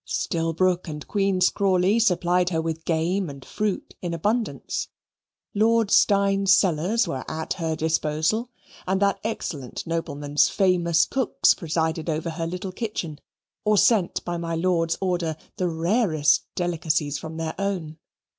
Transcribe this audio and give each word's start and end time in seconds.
Stillbrook 0.03 0.87
and 0.87 1.07
Queen's 1.07 1.51
Crawley 1.51 1.99
supplied 1.99 2.49
her 2.49 2.59
with 2.59 2.85
game 2.85 3.29
and 3.29 3.45
fruit 3.45 3.93
in 4.01 4.15
abundance. 4.15 4.87
Lord 5.53 5.91
Steyne's 5.91 6.51
cellars 6.51 7.07
were 7.07 7.23
at 7.29 7.53
her 7.61 7.75
disposal, 7.75 8.49
and 8.87 8.99
that 8.99 9.19
excellent 9.23 9.85
nobleman's 9.85 10.49
famous 10.49 11.05
cooks 11.05 11.53
presided 11.53 12.09
over 12.09 12.31
her 12.31 12.47
little 12.47 12.71
kitchen, 12.71 13.19
or 13.63 13.77
sent 13.77 14.25
by 14.25 14.37
my 14.37 14.55
lord's 14.55 14.97
order 14.99 15.37
the 15.57 15.69
rarest 15.69 16.45
delicacies 16.55 17.19
from 17.19 17.37
their 17.37 17.53
own. 17.59 17.99